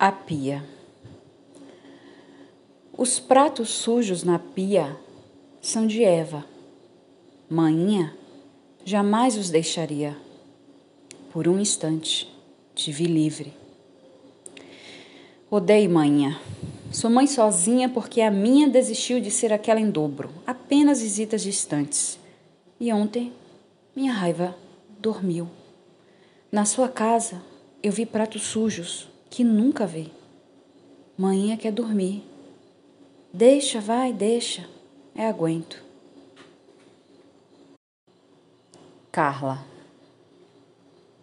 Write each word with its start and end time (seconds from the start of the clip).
A 0.00 0.12
pia. 0.12 0.64
Os 2.96 3.18
pratos 3.18 3.70
sujos 3.70 4.22
na 4.22 4.38
pia 4.38 4.96
são 5.60 5.88
de 5.88 6.04
Eva. 6.04 6.44
Maninha 7.50 8.16
jamais 8.84 9.36
os 9.36 9.50
deixaria. 9.50 10.16
Por 11.32 11.48
um 11.48 11.58
instante, 11.58 12.32
te 12.76 12.92
vi 12.92 13.06
livre. 13.06 13.52
Odeio 15.50 15.90
manhã. 15.90 16.40
Sou 16.92 17.10
mãe 17.10 17.26
sozinha 17.26 17.88
porque 17.88 18.20
a 18.20 18.30
minha 18.30 18.68
desistiu 18.68 19.20
de 19.20 19.32
ser 19.32 19.52
aquela 19.52 19.80
em 19.80 19.90
dobro, 19.90 20.30
apenas 20.46 21.02
visitas 21.02 21.42
distantes. 21.42 22.20
E 22.78 22.92
ontem, 22.92 23.32
minha 23.96 24.12
raiva 24.12 24.54
dormiu. 25.00 25.48
Na 26.52 26.64
sua 26.64 26.88
casa, 26.88 27.42
eu 27.82 27.90
vi 27.90 28.06
pratos 28.06 28.42
sujos 28.42 29.08
que 29.30 29.44
nunca 29.44 29.86
vi. 29.86 30.12
Manhã 31.16 31.56
quer 31.56 31.72
dormir. 31.72 32.24
Deixa, 33.32 33.80
vai, 33.80 34.12
deixa. 34.12 34.68
É 35.14 35.26
aguento. 35.26 35.82
Carla. 39.10 39.64